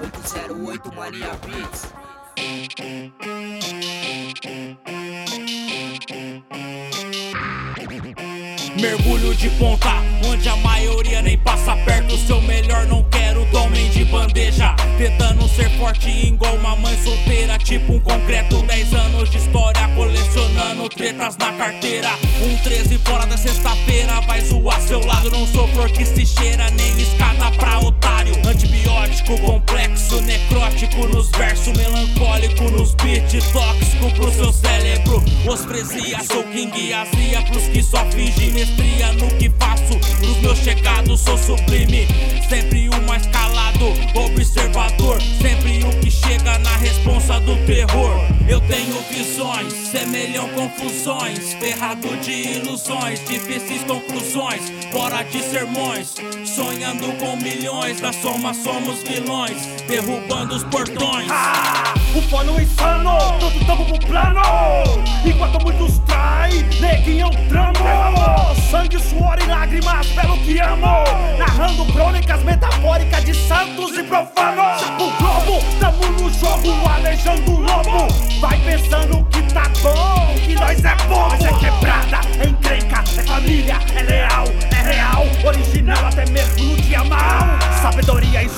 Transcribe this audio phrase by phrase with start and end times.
[0.00, 1.92] 808 Mania Beats.
[8.80, 9.90] Mergulho de ponta,
[10.26, 12.16] onde a maioria nem passa perto.
[12.16, 14.74] Seu melhor não quero, tomem de bandeja.
[14.96, 18.62] Tentando ser forte igual uma mãe solteira, tipo um concreto.
[18.62, 19.69] 10 anos de história,
[20.94, 22.10] tretas na carteira.
[22.42, 25.30] Um 13 fora da sexta-feira, vai zoar seu lado.
[25.30, 28.34] Não sou flor que se cheira, nem escada pra otário.
[28.46, 35.22] Antibiótico complexo, necrótico nos versos, melancólico nos beats, tóxico pro seu cérebro.
[35.46, 39.98] Ospresia, sou King Azia pros que só fingem mestria no que faço.
[40.18, 42.06] Pros meus chegados, sou sublime.
[42.48, 43.92] Sempre o mais calado,
[49.80, 51.54] semelham confusões.
[51.54, 54.70] Ferrado de ilusões, difíceis conclusões.
[54.92, 58.00] Fora de sermões, sonhando com milhões.
[58.00, 61.28] Na soma somos vilões, derrubando os portões.
[61.30, 64.40] Ah, o fono insano, todo tamo pro plano
[65.24, 67.74] Enquanto muitos traem, neguinho tramo
[68.68, 71.04] Sangue, suor e lágrimas pelo que amo
[71.38, 74.69] Narrando crônicas metafóricas de santos e profanos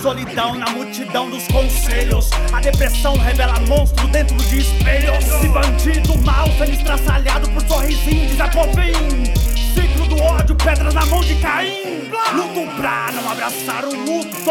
[0.00, 2.30] solidão na multidão dos conselhos.
[2.52, 5.24] A depressão revela monstro dentro de espelhos.
[5.44, 8.92] E bandido mal sendo estraçalhado por sorrisinho de Jacobim
[9.74, 12.08] Ciclo do ódio, pedras na mão de Caim.
[12.34, 14.50] Luto pra não abraçar o luto.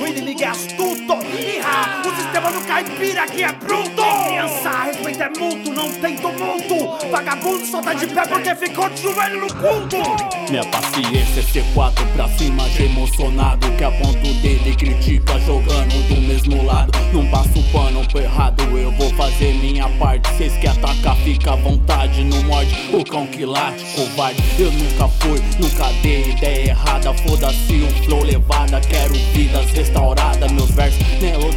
[0.00, 1.01] O inimigo é astuto
[2.12, 4.02] o sistema do caipira que é bruto.
[4.26, 7.08] Criança, respeito é mútuo, não tem tumulto.
[7.10, 9.96] Vagabundo só tá de pé porque ficou de joelho no culto.
[10.50, 16.08] Minha paciência é C4 pra cima de emocionado Que aponta o dedo e critica jogando
[16.08, 16.92] do mesmo lado.
[17.12, 20.28] Não passo pano pro errado, eu vou fazer minha parte.
[20.36, 24.42] Cês que atacar, fica à vontade, não morde o cão que late, covarde.
[24.58, 27.14] Eu nunca fui, nunca dei ideia errada.
[27.14, 30.41] Foda-se o flow levada, quero vidas restauradas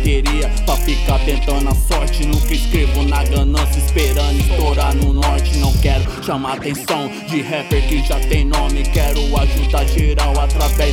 [0.06, 2.26] nem loteria, pra ficar tentando a sorte.
[2.26, 5.58] Nunca escrevo na ganância, esperando estourar no norte.
[5.58, 8.84] Não quero chamar atenção de rapper que já tem nome.
[8.84, 10.85] Quero ajudar geral através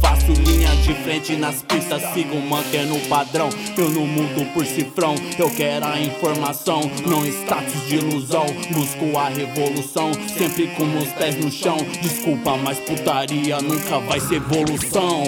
[0.00, 5.14] faço, linha de frente nas pistas Sigo mantendo o padrão, eu não mudo por cifrão.
[5.38, 8.46] Eu quero a informação, não status de ilusão.
[8.70, 11.76] Busco a revolução, sempre com meus pés no chão.
[12.00, 15.24] Desculpa, mas putaria nunca vai ser evolução